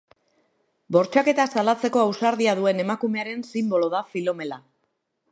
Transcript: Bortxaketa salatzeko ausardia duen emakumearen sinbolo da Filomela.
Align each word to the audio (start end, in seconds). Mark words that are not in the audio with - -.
Bortxaketa 0.95 1.43
salatzeko 1.57 2.01
ausardia 2.03 2.55
duen 2.59 2.81
emakumearen 2.85 3.43
sinbolo 3.49 3.91
da 3.97 4.01
Filomela. 4.15 4.59